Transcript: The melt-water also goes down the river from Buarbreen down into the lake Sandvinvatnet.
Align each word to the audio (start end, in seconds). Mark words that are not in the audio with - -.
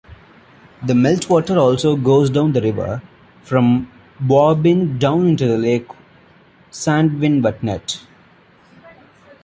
The 0.83 0.95
melt-water 0.95 1.59
also 1.59 1.95
goes 1.95 2.31
down 2.31 2.53
the 2.53 2.61
river 2.63 3.03
from 3.43 3.91
Buarbreen 4.23 4.97
down 4.97 5.27
into 5.27 5.45
the 5.47 5.59
lake 5.59 5.85
Sandvinvatnet. 6.71 8.01